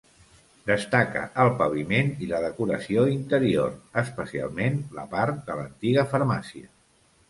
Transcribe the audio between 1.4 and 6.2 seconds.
el paviment i la decoració interior, especialment la part de l'antiga